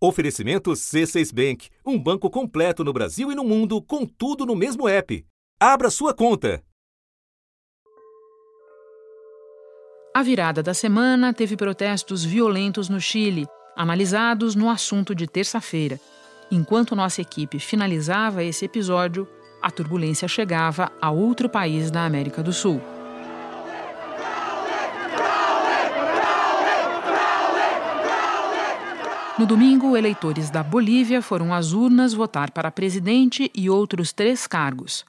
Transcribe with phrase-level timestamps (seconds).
[0.00, 4.88] Oferecimento C6 Bank, um banco completo no Brasil e no mundo, com tudo no mesmo
[4.88, 5.26] app.
[5.58, 6.62] Abra sua conta.
[10.14, 15.98] A virada da semana teve protestos violentos no Chile, analisados no assunto de terça-feira.
[16.48, 19.28] Enquanto nossa equipe finalizava esse episódio,
[19.60, 22.80] a turbulência chegava a outro país da América do Sul.
[29.38, 35.04] No domingo, eleitores da Bolívia foram às urnas votar para presidente e outros três cargos.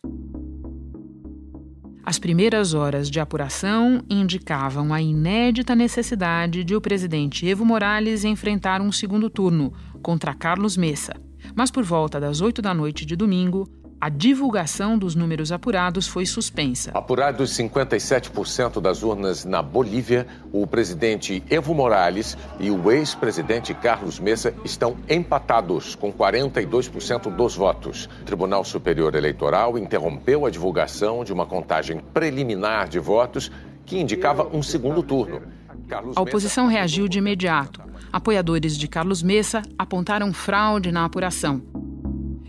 [2.06, 8.82] As primeiras horas de apuração indicavam a inédita necessidade de o presidente Evo Morales enfrentar
[8.82, 11.14] um segundo turno contra Carlos Messa.
[11.56, 13.68] Mas por volta das 8 da noite de domingo,
[14.02, 16.92] a divulgação dos números apurados foi suspensa.
[16.94, 24.54] Apurados 57% das urnas na Bolívia, o presidente Evo Morales e o ex-presidente Carlos Mesa
[24.64, 28.10] estão empatados com 42% dos votos.
[28.22, 33.52] O Tribunal Superior Eleitoral interrompeu a divulgação de uma contagem preliminar de votos
[33.86, 35.42] que indicava um segundo turno.
[35.90, 37.82] Carlos a oposição reagiu de imediato.
[38.14, 41.62] Apoiadores de Carlos Messa apontaram fraude na apuração.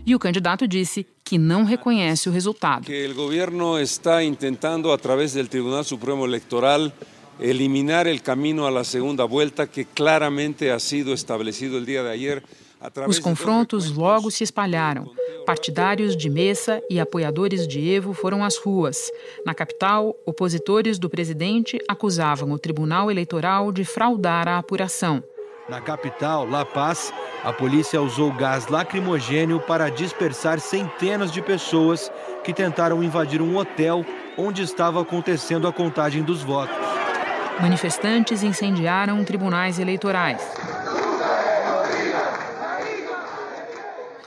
[0.05, 2.83] E o candidato disse que não reconhece o resultado.
[2.83, 6.91] Que o governo está tentando, através do Tribunal Supremo Eleitoral,
[7.39, 12.43] eliminar o caminho à segunda volta que claramente ha sido estabelecido o dia de ayer.
[13.07, 15.09] Os confrontos logo se espalharam.
[15.45, 18.97] Partidários de Messa e apoiadores de Evo foram às ruas.
[19.45, 25.23] Na capital, opositores do presidente acusavam o Tribunal Eleitoral de fraudar a apuração.
[25.71, 27.13] Na capital, La Paz,
[27.45, 32.11] a polícia usou gás lacrimogênio para dispersar centenas de pessoas
[32.43, 34.05] que tentaram invadir um hotel
[34.37, 36.75] onde estava acontecendo a contagem dos votos.
[37.61, 40.41] Manifestantes incendiaram tribunais eleitorais.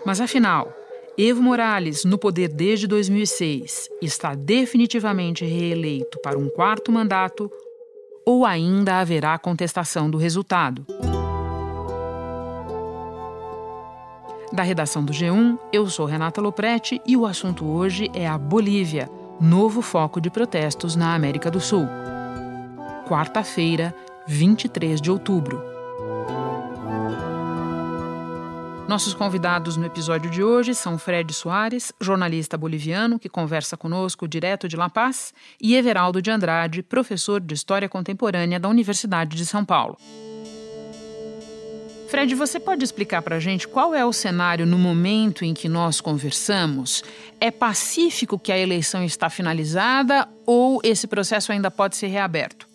[0.03, 0.72] Mas afinal,
[1.19, 7.50] Evo Morales, no poder desde 2006, está definitivamente reeleito para um quarto mandato
[8.25, 10.87] ou ainda haverá contestação do resultado?
[14.53, 19.10] Da redação do G1, eu sou Renata Loprete e o assunto hoje é a Bolívia,
[19.41, 21.87] novo foco de protestos na América do Sul.
[23.09, 23.94] Quarta-feira,
[24.27, 25.62] 23 de outubro.
[28.87, 34.69] Nossos convidados no episódio de hoje são Fred Soares, jornalista boliviano que conversa conosco direto
[34.69, 39.65] de La Paz, e Everaldo de Andrade, professor de História Contemporânea da Universidade de São
[39.65, 39.97] Paulo.
[42.14, 45.69] Fred, você pode explicar para a gente qual é o cenário no momento em que
[45.69, 47.02] nós conversamos?
[47.41, 52.69] É pacífico que a eleição está finalizada ou esse processo ainda pode ser reaberto?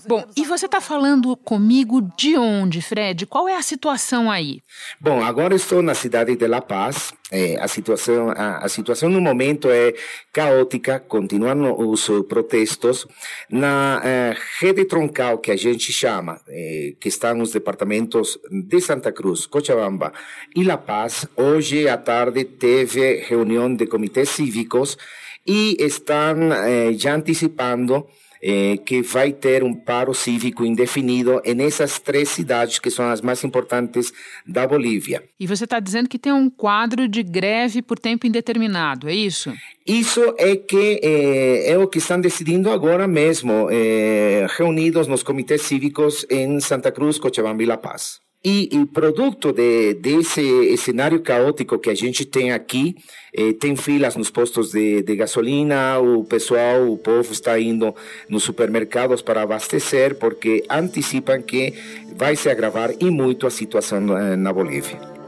[0.07, 3.27] Bom, e você está falando comigo de onde, Fred?
[3.27, 4.59] Qual é a situação aí?
[4.99, 7.13] Bom, agora estou na cidade de La Paz.
[7.31, 9.93] É, a situação, a, a, situação no momento é
[10.33, 13.07] caótica, continuam os protestos.
[13.49, 19.11] Na é, rede troncal que a gente chama, é, que está nos departamentos de Santa
[19.11, 20.11] Cruz, Cochabamba
[20.55, 24.97] e La Paz, hoje à tarde teve reunião de comitês cívicos
[25.45, 28.07] e estão é, já antecipando
[28.41, 33.43] eh, que vai ter um paro cívico indefinido nessas três cidades que são as mais
[33.43, 34.11] importantes
[34.45, 35.23] da Bolívia.
[35.39, 39.53] E você está dizendo que tem um quadro de greve por tempo indeterminado, é isso?
[39.85, 45.63] Isso é que eh, é o que estão decidindo agora mesmo, eh, reunidos nos comitês
[45.63, 48.20] cívicos em Santa Cruz, Cochabamba e La Paz.
[48.43, 52.95] E, e produto de, desse cenário caótico que a gente tem aqui,
[53.31, 57.93] eh, tem filas nos postos de, de, gasolina, o pessoal, o povo está indo
[58.27, 61.75] nos supermercados para abastecer, porque antecipam que
[62.15, 65.20] vai se agravar e muito a situação na, na Bolívia.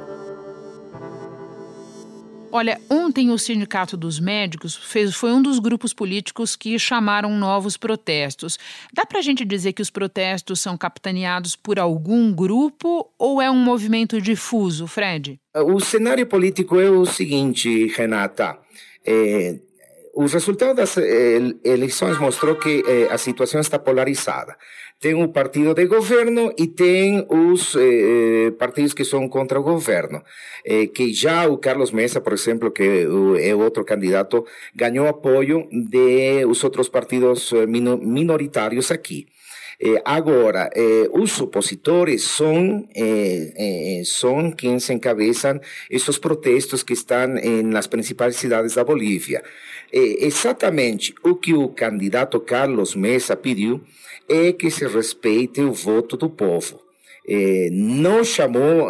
[2.55, 7.77] Olha, ontem o Sindicato dos Médicos fez, foi um dos grupos políticos que chamaram novos
[7.77, 8.59] protestos.
[8.93, 13.49] Dá para a gente dizer que os protestos são capitaneados por algum grupo ou é
[13.49, 15.39] um movimento difuso, Fred?
[15.55, 18.59] O cenário político é o seguinte, Renata.
[19.03, 19.55] É,
[20.13, 20.95] o resultado das
[21.63, 24.55] eleições mostrou que eh, a situação está polarizada.
[25.03, 30.23] Tem o partido de governo e tem os eh, partidos que são contra o governo.
[30.63, 33.05] Eh, que já o Carlos Mesa, por exemplo, que
[33.41, 39.27] é outro candidato, ganhou apoio de os outros partidos minoritários aqui.
[39.85, 45.59] Eh, agora, eh, os opositores são, eh, são quem encabeçam
[45.89, 47.27] esses protestos que estão
[47.65, 49.43] nas principais cidades da Bolívia.
[49.95, 53.79] exatamente o que o candidato Carlos Mesa pediu
[54.27, 56.79] é que se respeite o voto do povo
[57.27, 58.89] eh, não chamou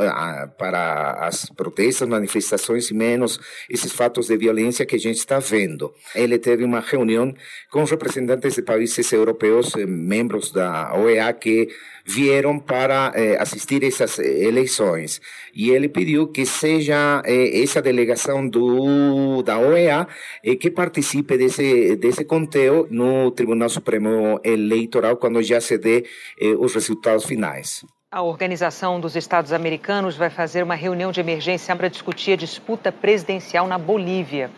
[0.58, 3.40] para as protestas, manifestações e menos
[3.70, 5.94] esses fatos de violência que a gente está vendo.
[6.16, 7.34] Ele teve uma reunião
[7.72, 11.70] com representantes de países europeus, eh, membros da OEA, que
[12.06, 15.22] vieram para eh, assistir essas eleições.
[15.56, 20.08] E ele pediu que seja eh, essa delegação do, da OEA
[20.44, 26.06] eh, que participe desse, desse conteúdo no Tribunal Supremo Eleitoral quando já se dê
[26.40, 27.86] eh, os resultados finais.
[28.14, 32.92] A Organização dos Estados Americanos vai fazer uma reunião de emergência para discutir a disputa
[32.92, 34.52] presidencial na Bolívia.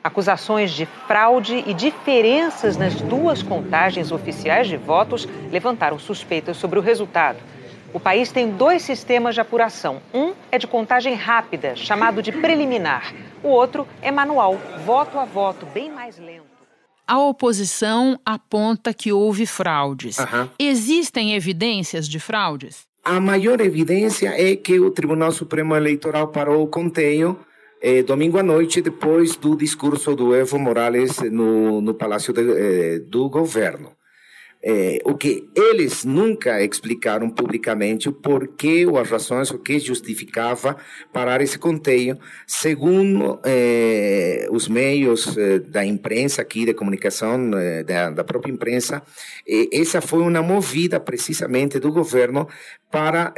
[0.00, 6.82] Acusações de fraude e diferenças nas duas contagens oficiais de votos levantaram suspeitas sobre o
[6.82, 7.40] resultado.
[7.92, 10.00] O país tem dois sistemas de apuração.
[10.14, 13.12] Um é de contagem rápida, chamado de preliminar.
[13.42, 16.44] O outro é manual, voto a voto, bem mais lento.
[17.08, 20.16] A oposição aponta que houve fraudes.
[20.16, 20.48] Uhum.
[20.60, 22.88] Existem evidências de fraudes?
[23.04, 27.38] A maior evidência é que o Tribunal Supremo Eleitoral parou o conteio
[27.80, 32.98] eh, domingo à noite, depois do discurso do Evo Morales no, no Palácio de, eh,
[32.98, 33.92] do Governo.
[34.62, 40.76] É, o que eles nunca explicaram publicamente o porquê ou as razões, o que justificava
[41.10, 48.10] parar esse conteio, segundo é, os meios é, da imprensa aqui, de comunicação, é, da,
[48.10, 49.02] da, própria imprensa,
[49.72, 52.46] essa foi uma movida precisamente do governo
[52.90, 53.32] para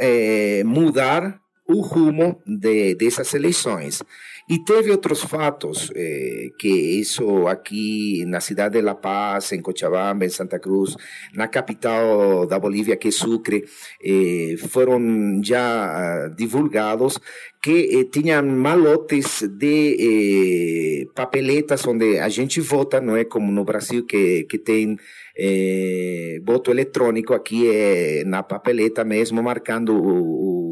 [0.65, 4.01] mudar o rumo de, dessas eleições.
[4.49, 10.25] E teve outros fatos, eh, que isso aqui na cidade de La Paz, em Cochabamba,
[10.25, 10.97] em Santa Cruz,
[11.33, 13.63] na capital da Bolívia, que é Sucre,
[14.03, 17.19] eh, foram já divulgados
[17.63, 23.63] que eh, tinham malotes de eh, papeletas onde a gente vota, não é como no
[23.63, 24.97] Brasil que, que tem
[25.37, 30.62] eh, voto eletrônico, aqui é na papeleta mesmo, marcando o, o,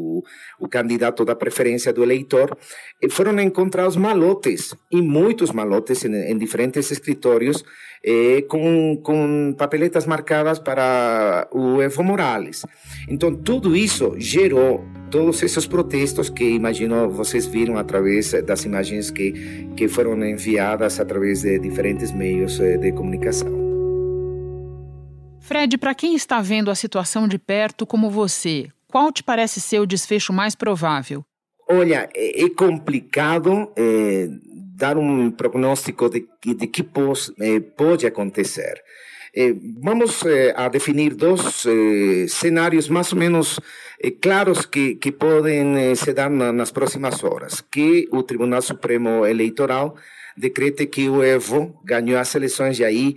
[0.58, 2.56] o candidato da preferência do eleitor.
[3.00, 7.64] E foram encontrados malotes, e muitos malotes em, em diferentes escritórios,
[8.04, 12.66] eh, com, com papeletas marcadas para o Evo Morales.
[13.08, 19.68] Então, tudo isso gerou todos esses protestos que imagino vocês viram através das imagens que,
[19.76, 23.62] que foram enviadas através de diferentes meios eh, de comunicação.
[25.38, 29.80] Fred, para quem está vendo a situação de perto como você, qual te parece ser
[29.80, 31.24] o desfecho mais provável?
[31.68, 34.28] Olha, é, é complicado é,
[34.76, 38.74] dar um prognóstico de, de que pos, é, pode acontecer.
[39.34, 43.58] Eh, vamos eh, a definir dois eh, cenários mais ou menos
[44.20, 47.62] claros que, que podem se dar na, nas próximas horas.
[47.62, 49.96] Que o Tribunal Supremo Eleitoral
[50.36, 53.16] decrete que o Evo ganhou as eleições e aí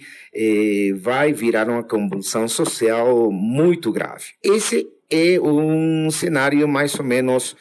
[0.99, 4.25] vai virar uma convulsão social muito grave.
[4.43, 7.55] Esse é um cenário mais ou menos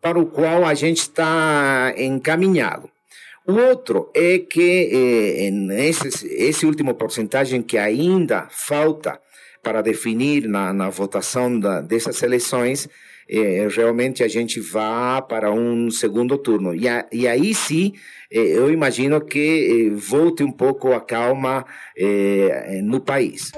[0.00, 2.90] para o qual a gente está encaminhado.
[3.46, 9.20] O outro é que eh, esse, esse último porcentagem que ainda falta
[9.62, 12.88] para definir na, na votação da, dessas eleições,
[13.28, 16.72] eh, realmente a gente vá para um segundo turno.
[16.72, 17.92] E, a, e aí sim,
[18.30, 21.64] eh, eu imagino que volte um pouco a calma
[22.84, 23.50] no país.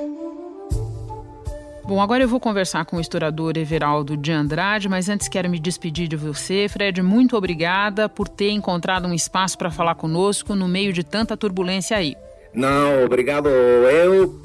[1.87, 5.59] Bom, agora eu vou conversar com o historiador Everaldo de Andrade, mas antes quero me
[5.59, 6.67] despedir de você.
[6.67, 11.37] Fred, muito obrigada por ter encontrado um espaço para falar conosco no meio de tanta
[11.37, 12.17] turbulência aí.
[12.55, 14.41] Não, obrigado eu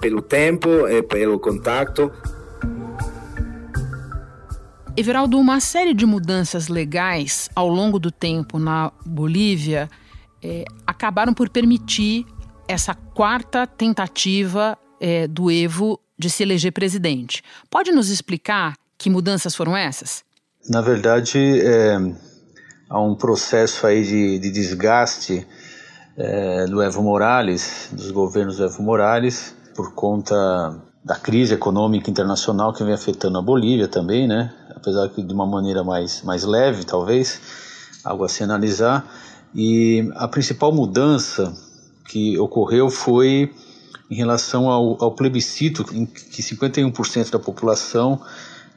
[0.00, 2.10] pelo tempo, e pelo contato.
[4.96, 9.90] Everaldo, uma série de mudanças legais ao longo do tempo na Bolívia
[10.42, 12.24] é, acabaram por permitir
[12.66, 17.42] essa quarta tentativa é, do Evo de se eleger presidente.
[17.70, 20.24] Pode nos explicar que mudanças foram essas?
[20.68, 21.96] Na verdade, é,
[22.90, 25.46] há um processo aí de, de desgaste
[26.16, 32.72] é, do Evo Morales, dos governos do Evo Morales, por conta da crise econômica internacional
[32.72, 34.52] que vem afetando a Bolívia também, né?
[34.74, 37.40] Apesar que de uma maneira mais, mais leve, talvez,
[38.04, 39.08] algo a se analisar.
[39.54, 41.54] E a principal mudança
[42.08, 43.54] que ocorreu foi
[44.10, 48.20] em relação ao, ao plebiscito, em que 51% da população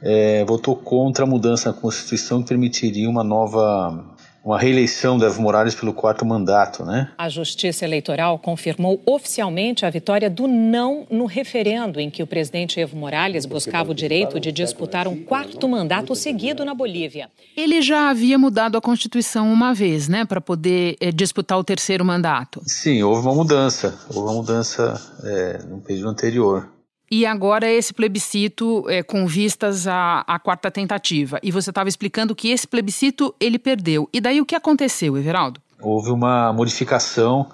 [0.00, 4.04] é, votou contra a mudança na Constituição que permitiria uma nova
[4.44, 7.10] uma reeleição do Evo Morales pelo quarto mandato, né?
[7.16, 12.80] A Justiça Eleitoral confirmou oficialmente a vitória do não no referendo em que o presidente
[12.80, 17.30] Evo Morales buscava o direito de disputar um quarto mandato seguido na Bolívia.
[17.56, 22.04] Ele já havia mudado a Constituição uma vez, né, para poder é, disputar o terceiro
[22.04, 22.60] mandato.
[22.66, 26.68] Sim, houve uma mudança, houve uma mudança é, no período anterior.
[27.14, 31.38] E agora esse plebiscito é, com vistas à, à quarta tentativa.
[31.42, 34.08] E você estava explicando que esse plebiscito ele perdeu.
[34.14, 35.60] E daí o que aconteceu, Everaldo?
[35.78, 37.50] Houve uma modificação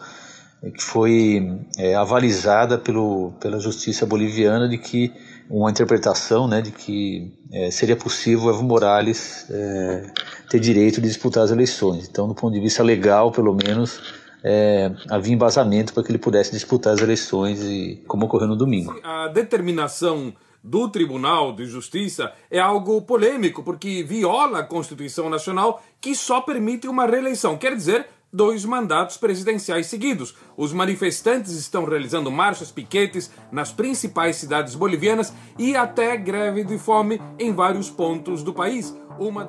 [0.62, 5.12] é, que foi é, avalizada pelo, pela justiça boliviana de que
[5.50, 10.12] uma interpretação né, de que é, seria possível Evo Morales é,
[10.48, 12.06] ter direito de disputar as eleições.
[12.08, 14.00] Então, do ponto de vista legal, pelo menos,
[14.42, 18.99] é, havia embasamento para que ele pudesse disputar as eleições, e, como ocorreu no domingo.
[19.02, 26.14] A determinação do Tribunal de Justiça é algo polêmico, porque viola a Constituição Nacional, que
[26.14, 27.57] só permite uma reeleição.
[27.57, 30.35] Quer dizer, dois mandatos presidenciais seguidos.
[30.56, 37.20] Os manifestantes estão realizando marchas, piquetes nas principais cidades bolivianas e até greve de fome
[37.38, 38.94] em vários pontos do país.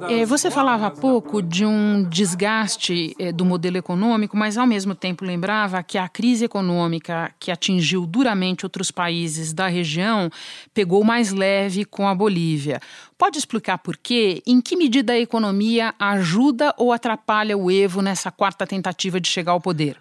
[0.09, 4.95] É, você falava há pouco de um desgaste é, do modelo econômico, mas ao mesmo
[4.95, 10.29] tempo lembrava que a crise econômica que atingiu duramente outros países da região
[10.73, 12.79] pegou mais leve com a Bolívia.
[13.19, 14.41] Pode explicar por quê?
[14.47, 19.51] Em que medida a economia ajuda ou atrapalha o Evo nessa quarta tentativa de chegar
[19.51, 19.97] ao poder?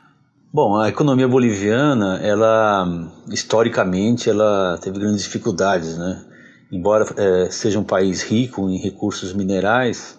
[0.53, 2.87] Bom, a economia boliviana, ela
[3.29, 6.25] historicamente, ela teve grandes dificuldades, né?
[6.71, 10.17] embora é, seja um país rico em recursos minerais,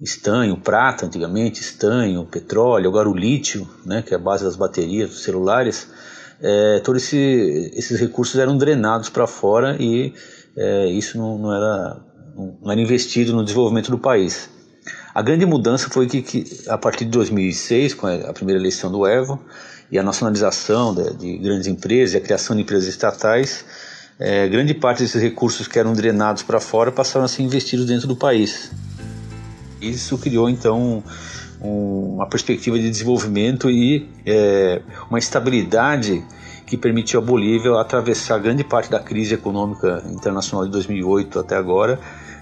[0.00, 5.10] estanho, prata antigamente, estanho, petróleo, agora o lítio, né, que é a base das baterias
[5.10, 5.90] dos celulares,
[6.40, 10.14] é, todos esse, esses recursos eram drenados para fora e
[10.56, 11.96] é, isso não, não, era,
[12.62, 14.48] não era investido no desenvolvimento do país.
[15.14, 19.06] A grande mudança foi que, que a partir de 2006, com a primeira eleição do
[19.06, 19.40] Evo
[19.90, 23.64] e a nacionalização de, de grandes empresas e a criação de empresas estatais,
[24.18, 28.06] é, grande parte desses recursos que eram drenados para fora passaram a ser investidos dentro
[28.06, 28.70] do país.
[29.80, 31.02] Isso criou então
[31.60, 36.24] um, uma perspectiva de desenvolvimento e é, uma estabilidade
[36.66, 41.98] que permitiu à Bolívia atravessar grande parte da crise econômica internacional de 2008 até agora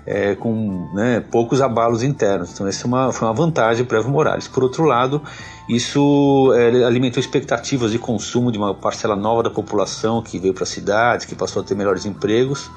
[0.07, 2.53] é, com né, poucos abalos internos.
[2.53, 4.47] Então, essa é uma, foi uma vantagem para Evo Morales.
[4.47, 5.23] Por outro lado,
[5.69, 10.65] isso é, alimentou expectativas de consumo de uma parcela nova da população que veio para
[10.65, 12.71] a cidade, que passou a ter melhores empregos.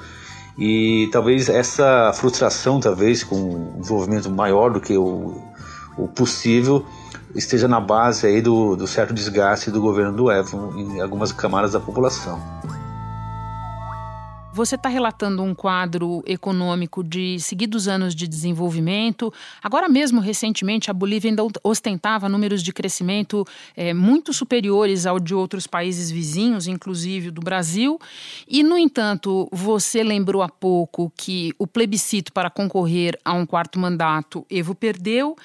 [0.58, 5.40] E talvez essa frustração, talvez com um desenvolvimento maior do que o,
[5.96, 6.84] o possível,
[7.34, 11.72] esteja na base aí do, do certo desgaste do governo do Evo em algumas camadas
[11.72, 12.40] da população.
[14.58, 19.32] Você está relatando um quadro econômico de seguidos anos de desenvolvimento.
[19.62, 25.32] Agora mesmo, recentemente, a Bolívia ainda ostentava números de crescimento é, muito superiores ao de
[25.32, 28.00] outros países vizinhos, inclusive do Brasil.
[28.48, 33.78] E, no entanto, você lembrou há pouco que o plebiscito para concorrer a um quarto
[33.78, 35.36] mandato, Evo perdeu.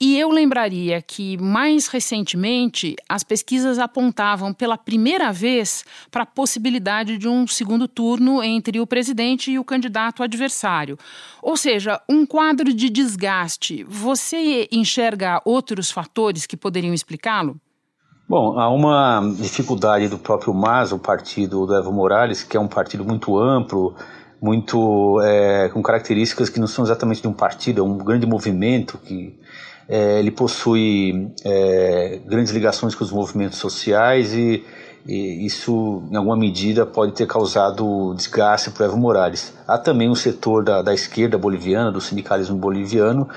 [0.00, 7.18] E eu lembraria que, mais recentemente, as pesquisas apontavam pela primeira vez para a possibilidade
[7.18, 10.96] de um segundo turno entre o presidente e o candidato adversário.
[11.42, 13.82] Ou seja, um quadro de desgaste.
[13.88, 17.60] Você enxerga outros fatores que poderiam explicá-lo?
[18.28, 22.68] Bom, há uma dificuldade do próprio MAS, o partido do Evo Morales, que é um
[22.68, 23.96] partido muito amplo,
[24.40, 28.96] muito é, com características que não são exatamente de um partido, é um grande movimento
[28.98, 29.36] que
[29.88, 34.62] é, ele possui é, grandes ligações com os movimentos sociais e,
[35.06, 39.54] e, isso, em alguma medida, pode ter causado desgaste para Evo Morales.
[39.66, 43.28] Há também um setor da, da esquerda boliviana, do sindicalismo boliviano,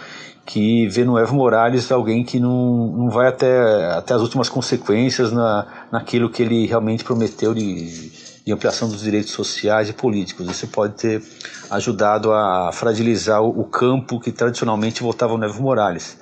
[0.46, 5.32] que vê no Evo Morales alguém que não, não vai até, até as últimas consequências
[5.32, 8.12] na, naquilo que ele realmente prometeu de,
[8.46, 10.50] de ampliação dos direitos sociais e políticos.
[10.50, 11.24] Isso pode ter
[11.70, 16.18] ajudado a fragilizar o, o campo que tradicionalmente votava no Evo Morales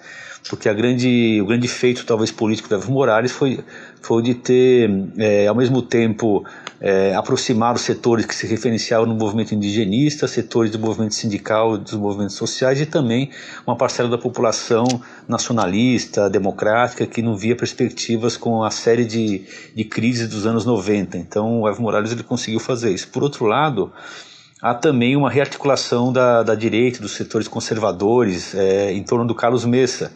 [0.47, 3.59] porque grande, o grande feito, talvez, político do Evo Morales foi,
[4.01, 6.45] foi de ter, é, ao mesmo tempo,
[6.81, 11.93] é, aproximar os setores que se referenciavam no movimento indigenista, setores do movimento sindical, dos
[11.93, 13.29] movimentos sociais e também
[13.67, 14.85] uma parcela da população
[15.27, 19.43] nacionalista, democrática, que não via perspectivas com a série de,
[19.75, 21.17] de crises dos anos 90.
[21.17, 23.09] Então, o Evo Morales ele conseguiu fazer isso.
[23.09, 23.91] Por outro lado,
[24.61, 29.65] há também uma rearticulação da, da direita, dos setores conservadores, é, em torno do Carlos
[29.65, 30.11] Messa,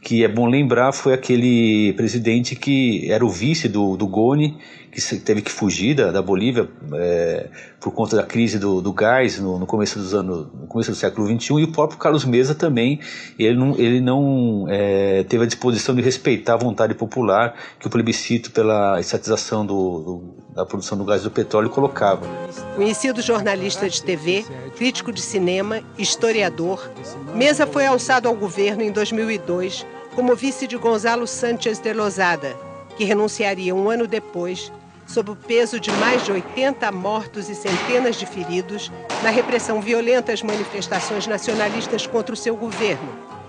[0.00, 4.56] que é bom lembrar foi aquele presidente que era o vice do, do Goni,
[4.90, 7.48] que teve que fugir da, da Bolívia é,
[7.80, 10.96] por conta da crise do, do gás no, no, começo dos anos, no começo do
[10.96, 13.00] século XXI, e o próprio Carlos Mesa também,
[13.38, 17.90] ele não, ele não é, teve a disposição de respeitar a vontade popular que o
[17.90, 22.26] plebiscito pela estatização do, do, da produção do gás do petróleo colocava.
[22.74, 24.44] Conhecido jornalista de TV,
[24.76, 26.90] crítico de cinema, historiador,
[27.34, 32.56] Mesa foi alçado ao governo em 2002 como vice de Gonzalo Sánchez de Lozada,
[32.96, 34.72] que renunciaria um ano depois
[35.08, 40.32] sob o peso de mais de 80 mortos e centenas de feridos na repressão violenta
[40.32, 43.08] às manifestações nacionalistas contra o seu governo.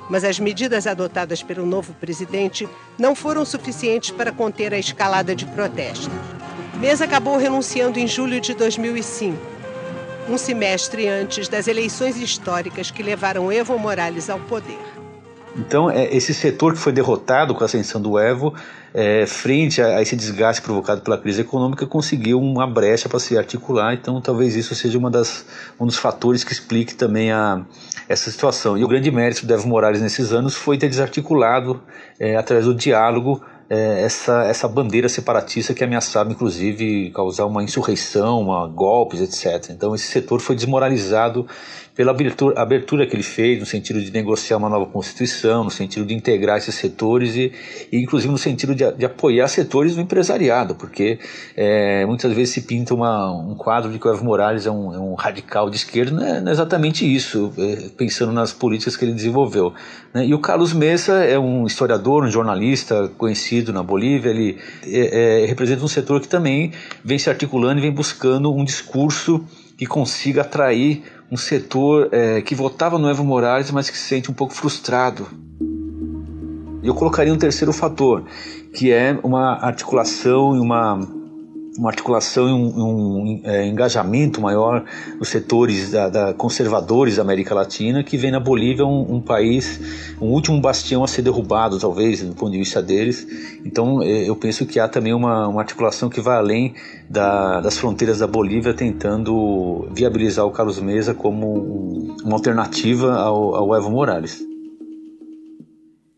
[0.09, 5.45] Mas as medidas adotadas pelo novo presidente não foram suficientes para conter a escalada de
[5.45, 6.09] protestos.
[6.79, 9.37] Mesa acabou renunciando em julho de 2005,
[10.29, 14.98] um semestre antes das eleições históricas que levaram Evo Morales ao poder.
[15.55, 18.53] Então, é, esse setor que foi derrotado com a ascensão do Evo,
[18.93, 23.37] é, frente a, a, esse desgaste provocado pela crise econômica, conseguiu uma brecha para se
[23.37, 23.93] articular.
[23.93, 25.45] Então, talvez isso seja uma das,
[25.79, 27.65] um dos fatores que explique também a,
[28.07, 28.77] essa situação.
[28.77, 31.81] E o grande mérito do Evo Morales nesses anos foi ter desarticulado,
[32.19, 38.41] é, através do diálogo, é, essa, essa bandeira separatista que ameaçava, inclusive, causar uma insurreição,
[38.41, 39.71] uma, golpes, etc.
[39.71, 41.45] Então, esse setor foi desmoralizado
[41.99, 46.05] pela abertura, abertura que ele fez no sentido de negociar uma nova constituição, no sentido
[46.05, 47.51] de integrar esses setores e,
[47.91, 51.19] e inclusive no sentido de, de, apoiar setores do empresariado, porque
[51.57, 54.93] é, muitas vezes se pinta uma, um quadro de que o Evo Morales é um,
[54.93, 58.95] é um radical de esquerda, não é, não é exatamente isso, é, pensando nas políticas
[58.95, 59.73] que ele desenvolveu.
[60.13, 60.25] Né?
[60.25, 65.45] E o Carlos Mesa é um historiador, um jornalista conhecido na Bolívia, ele é, é,
[65.47, 66.71] representa um setor que também
[67.03, 69.45] vem se articulando e vem buscando um discurso
[69.77, 74.31] que consiga atrair um setor é, que votava no Evo Morales, mas que se sente
[74.31, 75.27] um pouco frustrado.
[76.81, 78.23] E eu colocaria um terceiro fator,
[78.73, 81.18] que é uma articulação e uma
[81.79, 84.83] uma articulação e um, um é, engajamento maior
[85.17, 89.79] nos setores da, da, conservadores da América Latina, que vem na Bolívia um, um, país,
[90.19, 93.25] um último bastião a ser derrubado, talvez, do ponto de vista deles.
[93.63, 96.75] Então, é, eu penso que há também uma, uma articulação que vai além
[97.09, 103.73] da, das fronteiras da Bolívia, tentando viabilizar o Carlos Mesa como uma alternativa ao, ao
[103.73, 104.43] Evo Morales.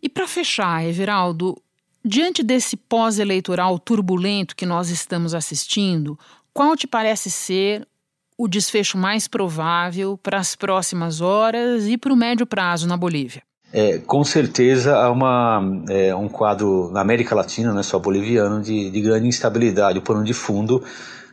[0.01, 1.55] E para fechar, Everaldo,
[2.03, 6.17] Diante desse pós-eleitoral turbulento que nós estamos assistindo,
[6.51, 7.87] qual te parece ser
[8.35, 13.43] o desfecho mais provável para as próximas horas e para o médio prazo na Bolívia?
[13.71, 18.63] É, com certeza há uma, é, um quadro na América Latina, não é só boliviano,
[18.63, 19.99] de, de grande instabilidade.
[19.99, 20.83] O pano de fundo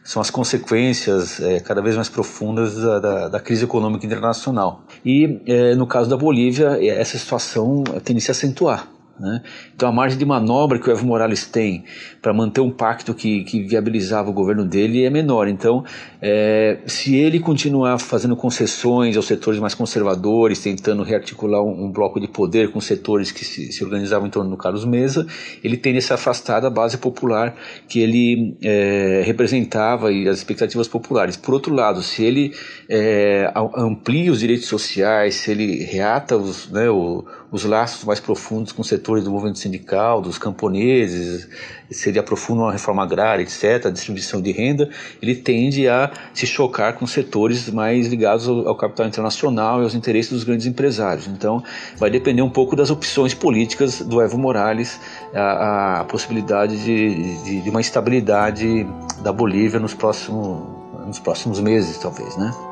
[0.04, 4.82] são as consequências é, cada vez mais profundas da, da, da, crise econômica internacional.
[5.04, 8.86] E é, no caso da Bolívia, essa situação tende a se acentuar.
[9.18, 9.42] Né?
[9.74, 11.84] Então a margem de manobra que o Evo Morales tem
[12.22, 15.48] para manter um pacto que, que viabilizava o governo dele é menor.
[15.48, 15.84] Então,
[16.20, 22.20] é, se ele continuar fazendo concessões aos setores mais conservadores, tentando rearticular um, um bloco
[22.20, 25.26] de poder com setores que se, se, organizavam em torno do Carlos Mesa,
[25.62, 27.54] ele tende a se afastar da base popular
[27.88, 31.36] que ele é, representava e as expectativas populares.
[31.36, 32.52] Por outro lado, se ele
[32.88, 38.72] é, amplia os direitos sociais, se ele reata os, né, o, os laços mais profundos
[38.72, 41.48] com setores do movimento sindical, dos camponeses,
[41.90, 44.90] se ele aprofunda uma reforma agrária, etc., a distribuição de renda,
[45.22, 49.94] ele tende a se chocar com setores mais ligados ao, ao capital internacional e aos
[49.94, 51.26] interesses dos grandes empresários.
[51.26, 51.62] Então,
[51.96, 55.00] vai depender um pouco das opções políticas do Evo Morales,
[55.34, 58.86] a, a possibilidade de, de, de uma estabilidade
[59.22, 60.66] da Bolívia nos próximos,
[61.06, 62.67] nos próximos meses, talvez, né?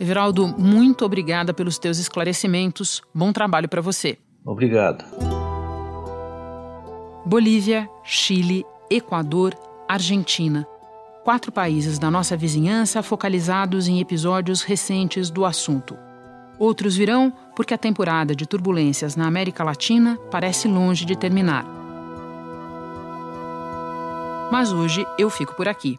[0.00, 3.02] Everaldo, muito obrigada pelos teus esclarecimentos.
[3.14, 4.16] Bom trabalho para você.
[4.46, 5.04] Obrigado.
[7.26, 9.54] Bolívia, Chile, Equador,
[9.86, 10.66] Argentina.
[11.22, 15.94] Quatro países da nossa vizinhança focalizados em episódios recentes do assunto.
[16.58, 21.66] Outros virão porque a temporada de turbulências na América Latina parece longe de terminar.
[24.50, 25.98] Mas hoje eu fico por aqui.